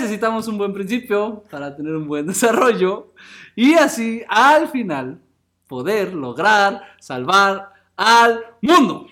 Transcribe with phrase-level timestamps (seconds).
[0.00, 3.12] necesitamos un buen principio para tener un buen desarrollo
[3.54, 5.20] y así al final
[5.68, 9.06] poder lograr salvar al mundo.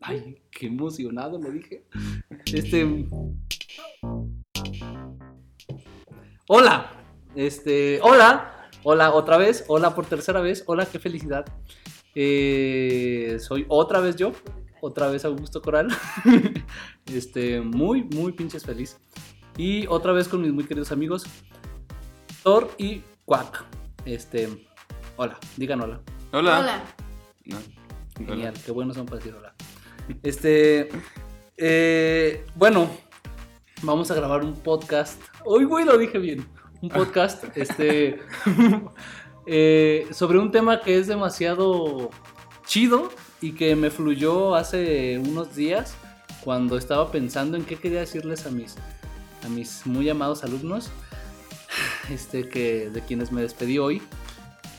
[0.00, 1.84] Ay, qué emocionado lo dije.
[2.52, 3.06] Este.
[6.48, 6.90] Hola.
[7.34, 8.00] Este.
[8.02, 8.68] Hola.
[8.82, 9.64] Hola otra vez.
[9.68, 10.64] Hola por tercera vez.
[10.66, 11.46] Hola, qué felicidad.
[12.14, 14.32] Eh, soy otra vez yo.
[14.80, 15.88] Otra vez Augusto Coral.
[17.06, 18.98] este, muy, muy pinches feliz.
[19.58, 21.24] Y otra vez con mis muy queridos amigos.
[22.44, 23.64] Thor y Quack.
[24.04, 24.48] Este.
[25.16, 26.00] Hola, digan hola.
[26.32, 26.60] Hola.
[26.60, 26.82] Hola.
[27.44, 27.56] No,
[28.16, 28.62] Genial, hola.
[28.64, 29.52] qué buenos son para decir hola.
[30.22, 30.88] Este.
[31.56, 32.88] eh, bueno,
[33.82, 35.20] vamos a grabar un podcast.
[35.44, 36.46] Hoy, güey, lo dije bien.
[36.80, 38.20] Un podcast, este.
[39.44, 42.10] eh, sobre un tema que es demasiado
[42.64, 45.96] chido y que me fluyó hace unos días
[46.44, 48.76] cuando estaba pensando en qué quería decirles a mis,
[49.48, 50.90] mis muy amados alumnos,
[52.10, 54.02] este, que, de quienes me despedí hoy.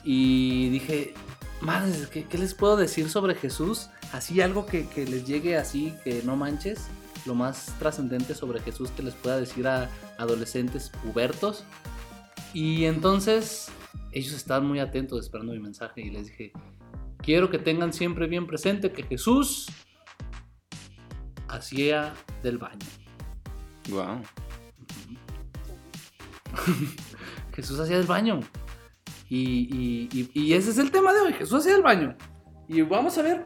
[0.03, 1.13] Y dije,
[1.61, 3.89] madres, ¿qué, qué les puedo decir sobre Jesús?
[4.11, 6.87] Así algo que, que les llegue así, que no manches.
[7.25, 11.63] Lo más trascendente sobre Jesús que les pueda decir a adolescentes pubertos.
[12.53, 13.69] Y entonces
[14.11, 16.51] ellos estaban muy atentos esperando mi mensaje y les dije,
[17.17, 19.67] quiero que tengan siempre bien presente que Jesús
[21.47, 22.85] hacía del baño.
[23.89, 24.21] Wow.
[27.53, 28.39] Jesús hacía del baño.
[29.29, 32.15] Y, y- y- y ese es el tema de hoy, Jesús hacía del baño.
[32.67, 33.45] Y vamos a ver,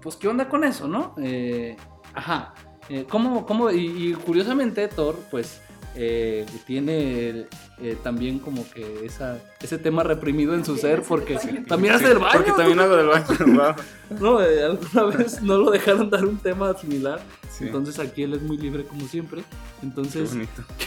[0.00, 1.14] pues, qué onda con eso, ¿no?
[1.18, 1.76] Eh,
[2.14, 2.54] ajá.
[2.88, 5.60] Eh, ¿cómo, cómo- y, y curiosamente, Thor, pues,
[5.94, 7.46] eh, tiene
[7.78, 12.18] eh, también como que esa, ese tema reprimido en su ser, porque también hace del
[12.18, 12.32] baño.
[12.32, 13.74] Porque también hago del baño.
[14.18, 17.20] No, eh, alguna vez no lo dejaron dar un tema similar.
[17.50, 17.64] Sí.
[17.64, 19.44] Entonces aquí él es muy libre como siempre.
[19.82, 20.34] Entonces.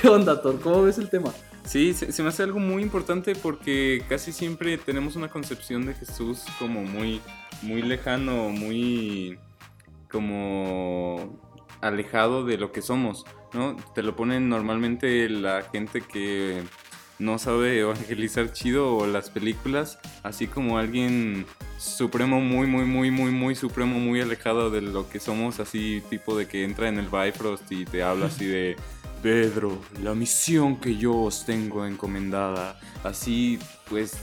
[0.02, 0.60] ¿qué onda, Thor?
[0.60, 1.32] ¿Cómo ves el tema?
[1.66, 6.44] Sí, se, me hace algo muy importante porque casi siempre tenemos una concepción de Jesús
[6.60, 7.22] como muy,
[7.64, 9.40] muy lejano, muy
[10.10, 11.40] como
[11.82, 13.76] alejado de lo que somos, ¿no?
[13.96, 16.64] Te lo ponen normalmente la gente que
[17.18, 21.46] no sabe evangelizar chido o las películas, así como alguien
[21.78, 26.38] supremo, muy, muy, muy, muy, muy supremo, muy alejado de lo que somos, así tipo
[26.38, 28.76] de que entra en el Bifrost y te habla así de
[29.26, 33.58] Pedro, la misión que yo os tengo encomendada, así
[33.90, 34.20] pues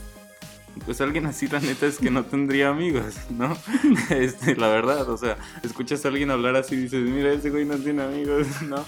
[0.87, 3.57] pues alguien así la neta es que no tendría amigos, ¿no?
[4.11, 7.65] Este, la verdad, o sea, escuchas a alguien hablar así y dices, mira, ese güey
[7.65, 8.85] no tiene amigos, ¿no?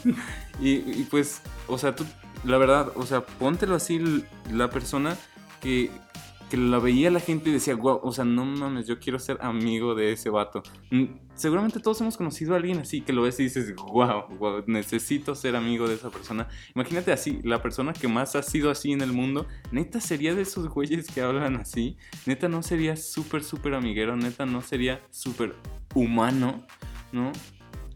[0.61, 2.07] Y, y, pues, o sea, tú,
[2.45, 5.17] la verdad, o sea, póntelo así la persona
[5.61, 5.91] que,
[6.57, 9.95] la veía la gente y decía, wow, o sea, no mames, yo quiero ser amigo
[9.95, 10.63] de ese vato.
[10.91, 14.63] Mm, Seguramente todos hemos conocido a alguien así que lo ves y dices, wow, wow,
[14.69, 16.47] necesito ser amigo de esa persona.
[16.77, 20.43] Imagínate así, la persona que más ha sido así en el mundo, neta sería de
[20.43, 25.57] esos güeyes que hablan así, neta no sería súper, súper amiguero, neta no sería súper
[25.93, 26.65] humano,
[27.11, 27.33] ¿no?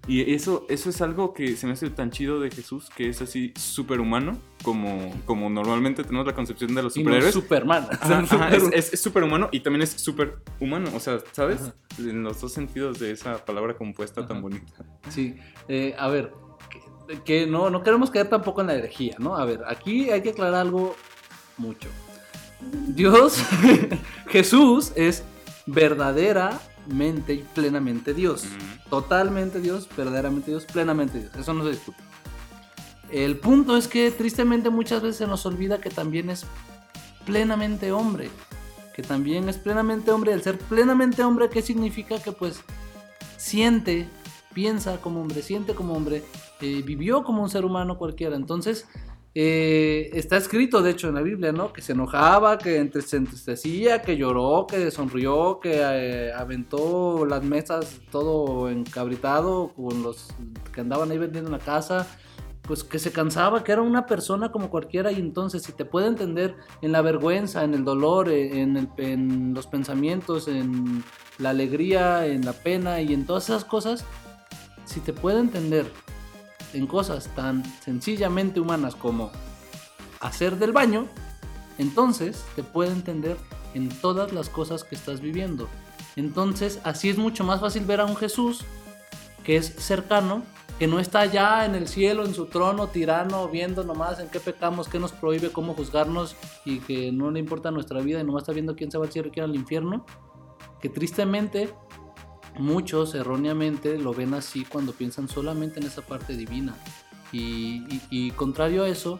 [0.09, 3.21] Y eso, eso es algo que se me hace tan chido de Jesús, que es
[3.21, 7.35] así súper humano, como, como normalmente tenemos la concepción de los Y no superhéroes.
[7.35, 7.87] Superman.
[8.01, 11.61] Ajá, ajá, es, es, es súper humano y también es súper humano, o sea, ¿sabes?
[11.61, 11.75] Ajá.
[11.99, 14.83] En los dos sentidos de esa palabra compuesta tan bonita.
[15.11, 15.37] Sí,
[15.69, 16.33] eh, a ver,
[17.07, 19.37] que, que no, no queremos caer tampoco en la herejía, ¿no?
[19.37, 20.97] A ver, aquí hay que aclarar algo
[21.59, 21.91] mucho.
[22.87, 23.43] Dios,
[24.29, 25.23] Jesús es
[26.89, 28.45] verdaderamente y plenamente Dios.
[28.91, 31.33] Totalmente Dios, verdaderamente Dios, plenamente Dios.
[31.39, 31.99] Eso no se discute.
[33.11, 36.45] El punto es que tristemente muchas veces se nos olvida que también es
[37.25, 38.31] plenamente hombre.
[38.95, 40.33] Que también es plenamente hombre.
[40.33, 42.19] El ser plenamente hombre, ¿qué significa?
[42.21, 42.61] Que pues
[43.37, 44.09] siente,
[44.53, 46.25] piensa como hombre, siente como hombre,
[46.61, 48.37] eh, vivió como un ser humano cualquiera.
[48.37, 48.87] Entonces,
[49.35, 51.73] eh, está escrito, de hecho, en la Biblia, ¿no?
[51.73, 57.43] Que se enojaba, que entre- se entristecía, que lloró, que sonrió, que eh, aventó las
[57.45, 60.29] mesas todo encabritado con los
[60.73, 62.07] que andaban ahí vendiendo en la casa.
[62.63, 66.07] Pues que se cansaba, que era una persona como cualquiera, y entonces, si te puede
[66.07, 71.03] entender en la vergüenza, en el dolor, eh, en, en los pensamientos, en
[71.39, 74.05] la alegría, en la pena y en todas esas cosas,
[74.85, 75.87] si te puede entender
[76.73, 79.31] en cosas tan sencillamente humanas como
[80.21, 81.07] hacer del baño,
[81.79, 83.37] entonces te puede entender
[83.75, 85.69] en todas las cosas que estás viviendo.
[86.17, 88.65] Entonces, así es mucho más fácil ver a un Jesús
[89.45, 90.43] que es cercano,
[90.79, 94.41] que no está allá en el cielo, en su trono, tirano, viendo nomás en qué
[94.41, 98.43] pecamos, qué nos prohíbe, cómo juzgarnos y que no le importa nuestra vida y nomás
[98.43, 100.05] está viendo quién se va al cielo y quién al infierno.
[100.81, 101.75] Que tristemente
[102.59, 106.75] muchos erróneamente lo ven así cuando piensan solamente en esa parte divina.
[107.33, 109.19] Y, y- contrario a eso,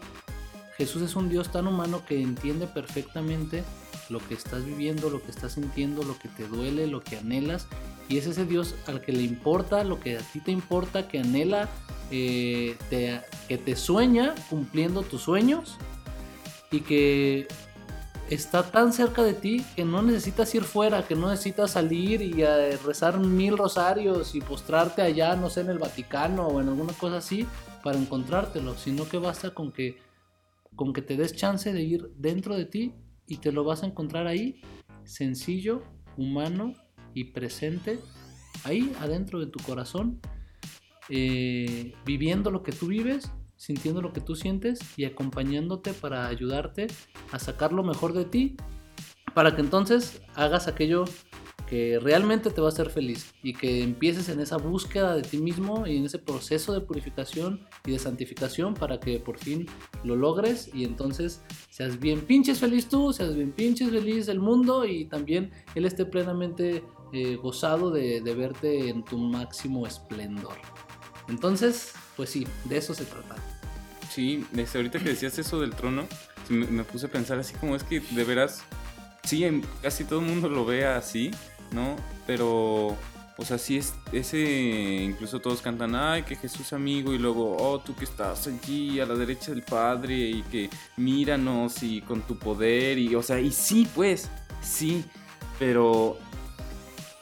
[0.77, 3.63] Jesús es un Dios tan humano que entiende perfectamente
[4.09, 7.67] lo que estás viviendo, lo que estás sintiendo, lo que te duele, lo que anhelas.
[8.07, 11.19] Y es ese Dios al que le importa lo que a ti te importa, que
[11.19, 11.69] anhela,
[12.11, 15.77] eh, te- que te sueña cumpliendo tus sueños
[16.71, 17.47] y que
[18.29, 22.43] está tan cerca de ti que no necesitas ir fuera, que no necesitas salir y
[22.85, 27.17] rezar mil rosarios y postrarte allá, no sé, en el Vaticano o en alguna cosa
[27.17, 27.47] así
[27.83, 29.97] para encontrártelo, sino que basta con que
[30.75, 32.93] con que te des chance de ir dentro de ti
[33.27, 34.61] y te lo vas a encontrar ahí,
[35.03, 35.83] sencillo,
[36.15, 36.73] humano
[37.13, 37.99] y presente,
[38.63, 40.21] ahí adentro de tu corazón,
[41.09, 46.87] eh, viviendo lo que tú vives, sintiendo lo que tú sientes y acompañándote para ayudarte
[47.31, 48.55] a sacar lo mejor de ti,
[49.33, 51.03] para que entonces hagas aquello
[51.67, 55.37] que realmente te va a hacer feliz y que empieces en esa búsqueda de ti
[55.37, 59.67] mismo y en ese proceso de purificación y de santificación para que por fin
[60.05, 64.85] lo logres y entonces seas bien pinches feliz tú, seas bien pinches feliz el mundo
[64.85, 66.81] y también él esté plenamente
[67.11, 70.55] eh, gozado de, de verte en tu máximo esplendor.
[71.27, 73.37] Entonces, pues sí, de eso se trata.
[74.13, 74.45] Sí,
[74.75, 76.05] ahorita que decías eso del trono,
[76.49, 78.61] me, me puse a pensar así como es que de veras,
[79.23, 79.45] sí,
[79.81, 81.31] casi todo el mundo lo ve así,
[81.71, 81.95] ¿no?
[82.27, 82.97] Pero,
[83.37, 84.37] o sea, sí es ese,
[85.01, 89.05] incluso todos cantan, ay, que Jesús amigo, y luego, oh, tú que estás allí a
[89.05, 93.49] la derecha del Padre, y que míranos y con tu poder, y, o sea, y
[93.49, 94.29] sí, pues,
[94.61, 95.05] sí,
[95.57, 96.17] pero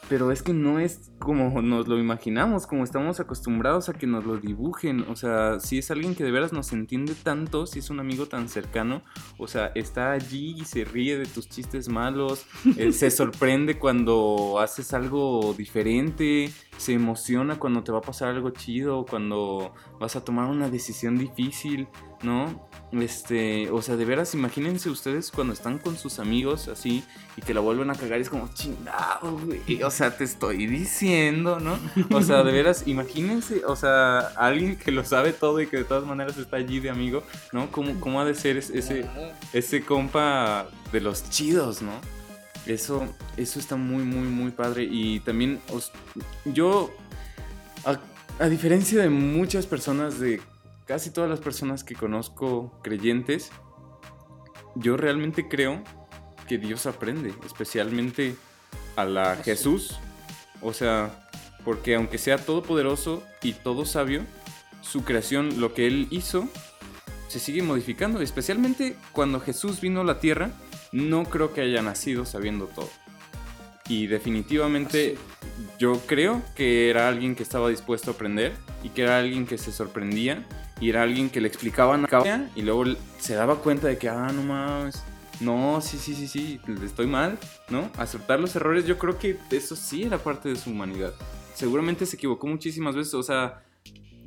[0.08, 4.24] pero es que no es como nos lo imaginamos, como estamos acostumbrados a que nos
[4.24, 5.02] lo dibujen.
[5.08, 8.26] O sea, si es alguien que de veras nos entiende tanto, si es un amigo
[8.26, 9.02] tan cercano,
[9.36, 12.46] o sea, está allí y se ríe de tus chistes malos,
[12.76, 18.50] eh, se sorprende cuando haces algo diferente, se emociona cuando te va a pasar algo
[18.50, 21.88] chido, cuando vas a tomar una decisión difícil,
[22.22, 22.66] ¿no?
[22.90, 27.04] Este, o sea, de veras, imagínense ustedes cuando están con sus amigos así
[27.36, 29.82] y que la vuelven a cagar es como chingado, güey.
[29.82, 31.78] O sea, te estoy diciendo, ¿no?
[32.16, 35.84] O sea, de veras, imagínense, o sea, alguien que lo sabe todo y que de
[35.84, 37.22] todas maneras está allí de amigo,
[37.52, 37.70] ¿no?
[37.70, 39.04] ¿Cómo, cómo ha de ser es- ese,
[39.52, 41.92] ese compa de los chidos, ¿no?
[42.64, 43.06] Eso,
[43.36, 44.88] eso está muy, muy, muy padre.
[44.90, 45.92] Y también, os-
[46.46, 46.90] yo,
[47.84, 47.98] a,
[48.42, 50.40] a diferencia de muchas personas, de
[50.88, 53.50] casi todas las personas que conozco creyentes,
[54.74, 55.84] yo realmente creo
[56.48, 58.34] que Dios aprende, especialmente
[58.96, 59.42] a la sí.
[59.44, 59.98] Jesús.
[60.62, 61.28] O sea,
[61.62, 64.24] porque aunque sea todopoderoso y todo sabio,
[64.80, 66.48] su creación, lo que él hizo,
[67.28, 68.22] se sigue modificando.
[68.22, 70.52] Especialmente cuando Jesús vino a la tierra,
[70.90, 72.88] no creo que haya nacido sabiendo todo.
[73.90, 75.18] Y definitivamente
[75.78, 79.58] yo creo que era alguien que estaba dispuesto a aprender y que era alguien que
[79.58, 80.46] se sorprendía
[80.80, 82.06] y era alguien que le explicaban
[82.54, 82.84] y luego
[83.18, 85.02] se daba cuenta de que, ah, no mames,
[85.40, 87.38] no, sí, sí, sí, sí, estoy mal,
[87.68, 87.90] ¿no?
[87.96, 91.14] Aceptar los errores, yo creo que eso sí era parte de su humanidad.
[91.54, 93.62] Seguramente se equivocó muchísimas veces, o sea,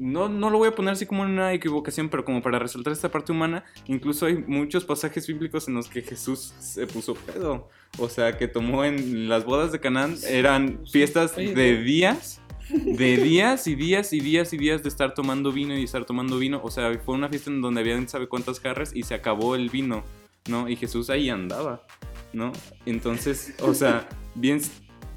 [0.01, 3.09] no, no lo voy a poner así como una equivocación, pero como para resaltar esta
[3.09, 7.69] parte humana, incluso hay muchos pasajes bíblicos en los que Jesús se puso pedo.
[7.99, 13.67] O sea, que tomó en las bodas de Canaán, eran fiestas de días, de días
[13.67, 16.61] y días y días y días de estar tomando vino y estar tomando vino.
[16.63, 19.69] O sea, fue una fiesta en donde habían sabe cuántas jarras y se acabó el
[19.69, 20.03] vino,
[20.47, 20.69] ¿no?
[20.69, 21.85] Y Jesús ahí andaba,
[22.33, 22.51] ¿no?
[22.85, 24.61] Entonces, o sea, bien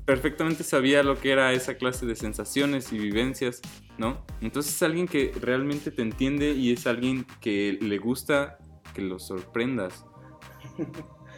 [0.05, 3.63] perfectamente sabía lo que era esa clase de sensaciones y vivencias,
[3.97, 4.25] ¿no?
[4.41, 8.59] Entonces es alguien que realmente te entiende y es alguien que le gusta
[8.95, 10.05] que lo sorprendas.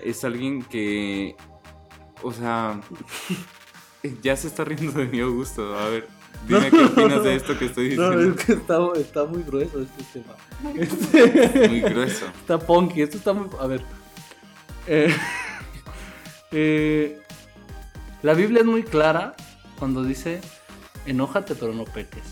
[0.05, 1.37] Es alguien que,
[2.23, 2.81] o sea,
[4.23, 5.77] ya se está riendo de mi gusto.
[5.77, 6.07] A ver,
[6.49, 8.39] dime qué opinas de esto que estoy No, diciendo.
[8.41, 10.35] es que está, está muy grueso este tema.
[10.75, 12.27] Este- Muy grueso.
[12.27, 13.49] Está punky, esto está muy...
[13.61, 13.83] A ver.
[14.87, 15.15] Eh,
[16.53, 17.21] eh,
[18.23, 19.35] la Biblia es muy clara
[19.79, 20.41] cuando dice,
[21.07, 22.25] enójate pero no peques.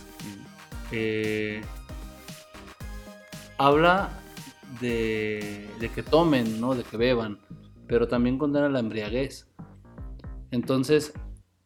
[0.93, 1.61] Eh,
[3.59, 4.11] habla
[4.81, 6.75] de, de que tomen, ¿no?
[6.75, 7.39] De que beban,
[7.87, 9.47] pero también condena la embriaguez.
[10.51, 11.13] Entonces,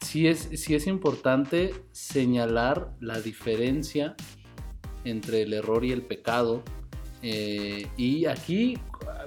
[0.01, 4.15] sí es, sí es importante señalar la diferencia
[5.05, 6.63] entre el error y el pecado.
[7.23, 8.79] Eh, y aquí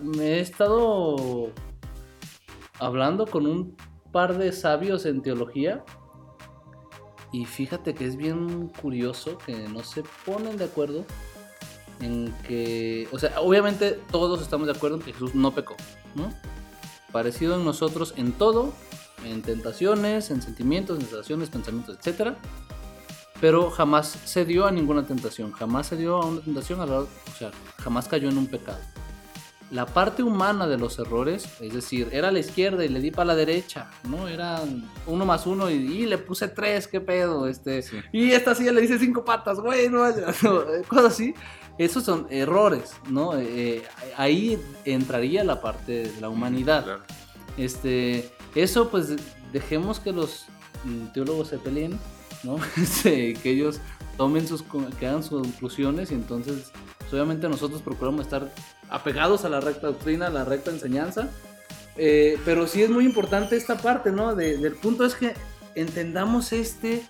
[0.01, 1.51] me he estado
[2.79, 3.75] hablando con un
[4.11, 5.83] par de sabios en teología.
[7.33, 11.05] Y fíjate que es bien curioso que no se ponen de acuerdo
[12.01, 15.75] en que, o sea, obviamente todos estamos de acuerdo en que Jesús no pecó.
[17.11, 18.73] Parecido en nosotros en todo,
[19.25, 22.35] en tentaciones, en sentimientos, en sensaciones, pensamientos, etc.
[23.39, 28.29] pero jamás cedió a ninguna tentación, jamás cedió a una tentación, o sea, jamás cayó
[28.29, 28.79] en un pecado.
[29.71, 33.09] La parte humana de los errores, es decir, era a la izquierda y le di
[33.09, 34.27] para la derecha, ¿no?
[34.27, 34.61] Era
[35.07, 37.81] uno más uno y, le puse tres, qué pedo, este.
[38.11, 40.03] Y esta sí le hice cinco patas, güey, no,
[40.89, 41.33] cosas así.
[41.77, 43.37] Esos son errores, ¿no?
[43.37, 43.81] Eh,
[44.17, 46.99] ahí entraría la parte de la humanidad.
[47.57, 49.15] Este, eso pues
[49.51, 50.45] dejemos que los
[51.13, 51.99] teólogos se peleen
[52.43, 52.59] ¿no?
[52.77, 53.79] Este, que ellos
[54.17, 54.63] tomen sus,
[54.99, 58.51] que hagan sus conclusiones y entonces pues, obviamente nosotros procuramos estar
[58.89, 61.29] apegados a la recta doctrina, a la recta enseñanza,
[61.97, 64.35] eh, pero sí es muy importante esta parte, ¿no?
[64.35, 65.33] del punto es que
[65.75, 67.03] entendamos este,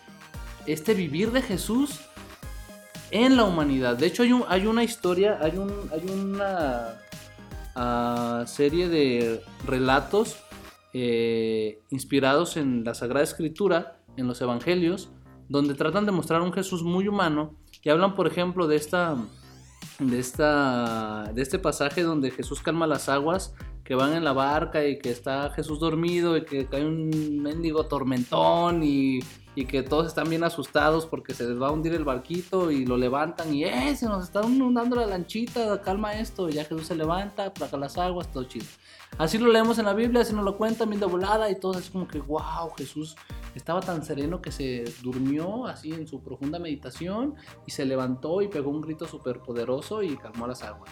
[0.66, 2.00] este vivir de Jesús
[3.10, 3.98] en la humanidad.
[3.98, 7.00] De hecho hay, hay una historia, hay, un, hay una
[7.76, 10.38] ah, serie de relatos
[10.94, 15.10] eh, inspirados en la Sagrada Escritura, en los Evangelios,
[15.48, 19.18] donde tratan de mostrar un Jesús muy humano y hablan, por ejemplo, de esta
[20.00, 24.86] de esta de este pasaje donde Jesús calma las aguas que van en la barca
[24.86, 29.20] y que está Jesús dormido y que cae un mendigo tormentón y
[29.54, 32.86] y que todos están bien asustados porque se les va a hundir el barquito y
[32.86, 33.96] lo levantan y ¡eh!
[33.96, 36.48] Se nos está inundando la lanchita, calma esto.
[36.48, 38.66] Y ya Jesús se levanta, placa las aguas, todo chido.
[39.18, 41.78] Así lo leemos en la Biblia, así nos lo cuentan bien de volada y todo
[41.78, 43.16] es como que wow, Jesús
[43.54, 47.36] estaba tan sereno que se durmió así en su profunda meditación
[47.68, 50.90] y se levantó y pegó un grito súper poderoso y calmó las aguas.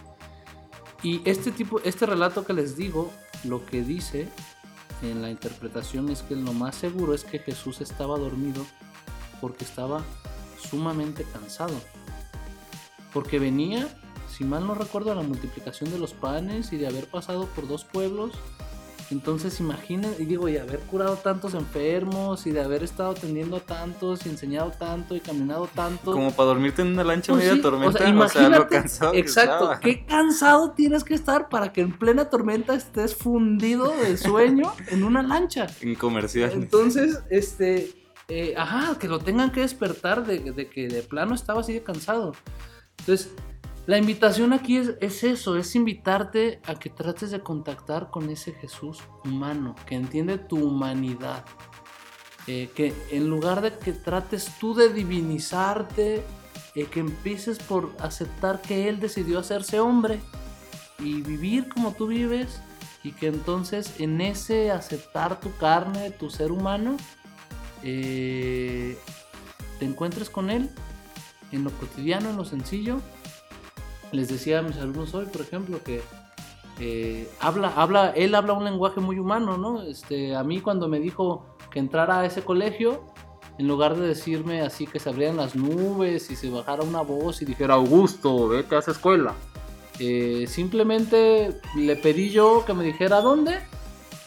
[1.01, 3.09] Y este tipo, este relato que les digo,
[3.45, 4.27] lo que dice
[5.01, 8.65] en la interpretación es que lo más seguro es que Jesús estaba dormido
[9.41, 10.03] porque estaba
[10.69, 11.75] sumamente cansado.
[13.13, 13.87] Porque venía,
[14.29, 17.67] si mal no recuerdo, a la multiplicación de los panes y de haber pasado por
[17.67, 18.33] dos pueblos
[19.11, 23.59] entonces imaginen, y digo, y haber curado tantos enfermos y de haber estado atendiendo a
[23.59, 26.11] tantos y enseñado tanto y caminado tanto.
[26.11, 29.13] Como para dormirte en una lancha pues media tormenta, o sea, lo cansado.
[29.15, 34.73] Exacto, qué cansado tienes que estar para que en plena tormenta estés fundido de sueño
[34.89, 35.67] en una lancha.
[35.81, 36.51] En comercial.
[36.53, 37.91] Entonces, este,
[38.27, 41.81] eh, ajá, que lo tengan que despertar de, de que de plano estaba así de
[41.81, 42.33] cansado.
[42.99, 43.31] Entonces,
[43.89, 48.99] la invitación aquí es, eso, es invitarte a que trates de contactar con ese Jesús
[49.25, 51.43] humano, que entiende tu humanidad.
[52.45, 56.23] Eh, que en lugar de que trates tú de divinizarte,
[56.75, 60.19] eh, que empieces por aceptar que Él decidió hacerse hombre
[60.99, 62.61] y vivir como tú vives,
[63.03, 66.95] y que entonces en ese aceptar tu carne, tu ser humano,
[67.81, 68.99] eh,
[69.79, 70.69] te encuentres con Él
[71.51, 73.01] en lo cotidiano, en lo sencillo,
[74.11, 76.01] les decía a mis alumnos hoy, por ejemplo, que
[76.79, 79.81] eh, habla, habla, él habla un lenguaje muy humano, ¿no?
[79.83, 83.03] Este, a mí cuando me dijo que entrara a ese colegio,
[83.57, 87.41] en lugar de decirme así que se abrieran las nubes y se bajara una voz
[87.41, 89.33] y dijera, Augusto, vete a esa escuela.
[89.99, 93.59] Eh, simplemente le pedí yo que me dijera dónde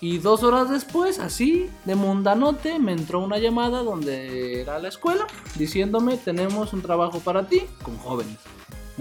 [0.03, 5.27] y dos horas después, así de mundanote, me entró una llamada donde era la escuela
[5.55, 8.37] diciéndome tenemos un trabajo para ti con jóvenes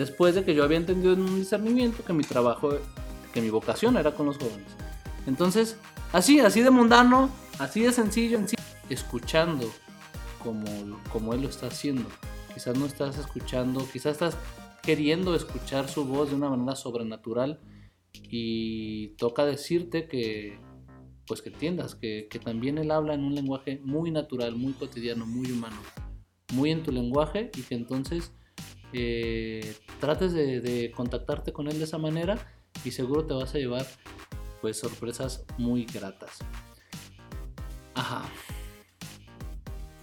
[0.01, 2.71] después de que yo había entendido en un discernimiento que mi trabajo,
[3.33, 4.67] que mi vocación era con los jóvenes.
[5.27, 5.77] Entonces,
[6.11, 7.29] así, así de mundano,
[7.59, 8.55] así de sencillo en sí,
[8.89, 9.71] escuchando
[10.43, 10.65] como,
[11.13, 12.09] como él lo está haciendo.
[12.51, 14.37] Quizás no estás escuchando, quizás estás
[14.81, 17.59] queriendo escuchar su voz de una manera sobrenatural
[18.13, 20.59] y toca decirte que
[21.27, 25.25] pues que entiendas que, que también él habla en un lenguaje muy natural, muy cotidiano,
[25.27, 25.77] muy humano,
[26.53, 28.33] muy en tu lenguaje y que entonces
[28.93, 32.37] eh, trates de, contactarte con él de esa manera
[32.83, 33.85] y seguro te vas a llevar
[34.61, 36.39] pues sorpresas muy gratas.
[37.95, 38.23] Ajá.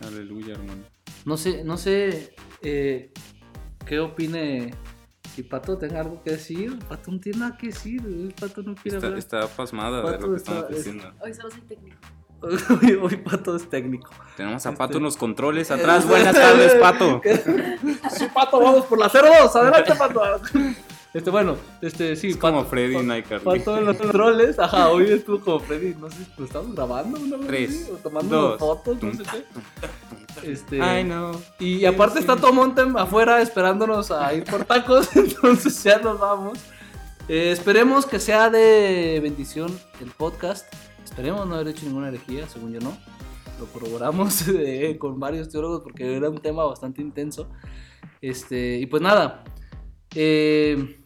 [0.03, 0.85] Aleluya, hermano.
[1.25, 3.13] No sé, no sé eh,
[3.87, 4.73] qué opine
[5.35, 6.79] si Pato tenga algo que decir.
[6.89, 8.35] Pato no tiene nada que decir.
[8.39, 9.19] Pato no quiere está, hablar.
[9.19, 11.13] Está pasmada de lo que estamos diciendo.
[11.21, 11.99] Hoy solo soy técnico.
[12.41, 14.11] Hoy, Pato es técnico.
[14.37, 16.07] Tenemos a Pato en los controles atrás.
[16.09, 17.21] Buenas tardes, Pato.
[18.17, 19.57] sí, Pato, vamos por la 02.
[19.57, 20.23] Adelante, Pato.
[21.15, 22.29] Este, bueno, este, sí.
[22.29, 24.59] Es como Freddy Pato, Pato en los controles.
[24.59, 25.95] Ajá, hoy estuvo como Freddy.
[25.95, 27.47] No sé, ¿lo estamos grabando una vez?
[27.47, 27.91] Tres.
[27.93, 30.53] O tomando fotos, no sé qué.
[30.53, 31.33] Este, Ay, no.
[31.59, 35.09] Y aparte está todo Montem afuera esperándonos a ir por tacos.
[35.17, 36.59] Entonces ya nos vamos.
[37.29, 40.67] Eh, esperemos que sea de bendición el podcast.
[41.09, 42.97] Esperemos no haber hecho ninguna herejía, según yo no.
[43.59, 44.45] Lo corroboramos
[44.99, 47.49] con varios teólogos porque era un tema bastante intenso.
[48.21, 49.43] Este, y pues nada.
[50.15, 51.01] Eh,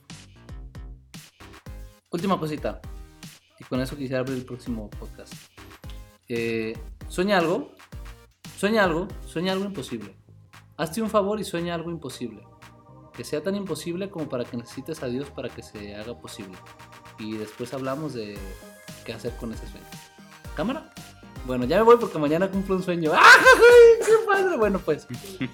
[2.10, 2.80] última cosita.
[3.60, 5.32] Y con eso quisiera abrir el próximo podcast.
[6.28, 7.70] Eh, sueña algo.
[8.58, 9.06] Sueña algo.
[9.24, 10.16] Sueña algo imposible.
[10.76, 12.42] hazte un favor y sueña algo imposible.
[13.14, 16.58] Que sea tan imposible como para que necesites a Dios para que se haga posible.
[17.20, 18.36] Y después hablamos de
[19.04, 19.86] qué hacer con ese sueño.
[20.56, 20.92] ¿Cámara?
[21.46, 23.10] Bueno, ya me voy porque mañana cumplo un sueño.
[23.14, 23.20] ¡Ah,
[24.04, 24.56] ¡Qué padre!
[24.56, 25.06] Bueno, pues,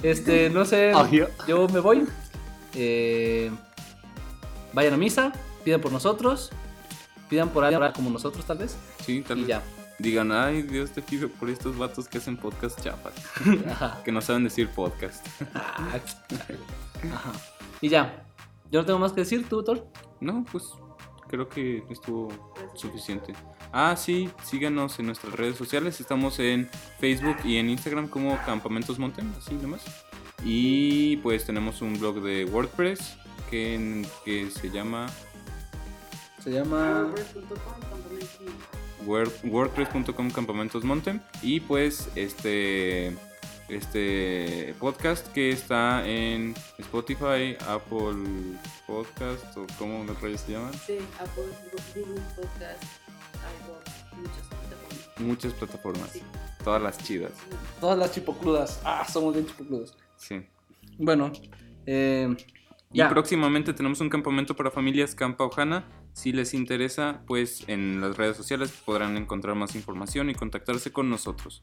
[0.03, 0.93] este, no sé,
[1.47, 2.07] yo me voy.
[2.75, 3.51] Eh,
[4.73, 5.33] vayan a misa,
[5.65, 6.51] pidan por nosotros,
[7.31, 8.77] pidan por alguien como nosotros tal vez.
[9.05, 9.49] Sí, tal Y vez.
[9.49, 9.63] ya.
[9.99, 13.15] Digan, ay, Dios te pido por estos vatos que hacen podcast chapas.
[14.05, 15.27] Que no saben decir podcast.
[15.55, 17.33] Ajá.
[17.81, 18.25] Y ya.
[18.71, 19.87] Yo no tengo más que decir, tú, Thor.
[20.21, 20.65] No, pues
[21.29, 22.29] creo que estuvo
[22.75, 23.35] suficiente.
[23.73, 26.01] Ah, sí, síganos en nuestras redes sociales.
[26.01, 26.69] Estamos en
[26.99, 29.83] Facebook y en Instagram como Campamentos Mountain, así nomás.
[30.45, 33.17] Y pues tenemos un blog de WordPress
[33.51, 35.07] que, que se llama
[36.43, 37.13] Se llama.
[39.07, 41.23] WordPress.com, Campamentos Mountain.
[41.43, 43.17] Y pues este
[43.69, 48.57] este podcast que está en Spotify, Apple
[48.87, 50.73] Podcast o como los rayos se llaman.
[50.87, 51.45] Sí, Apple,
[51.95, 52.83] Google Podcast,
[53.63, 55.21] iVoox, muchas plataformas.
[55.21, 56.23] Muchas plataformas, Sí.
[56.65, 57.33] todas las chidas.
[57.81, 58.81] Todas las chipocludas.
[58.85, 59.97] Ah, somos bien chipocludos.
[60.17, 60.47] Sí.
[60.99, 61.31] Bueno,
[61.87, 62.35] eh,
[62.93, 63.09] Y ya.
[63.09, 65.85] próximamente tenemos un campamento para familias Campa Ojana.
[66.15, 71.09] Si les interesa, pues en las redes sociales podrán encontrar más información y contactarse con
[71.11, 71.63] nosotros.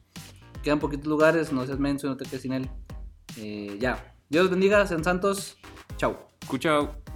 [0.62, 2.70] Quedan poquitos lugares, no seas menso, no te quedes sin él.
[3.36, 4.14] Eh, ya.
[4.28, 5.56] Dios bendiga, sean santos.
[5.96, 6.28] Chao.
[6.58, 7.15] Chao.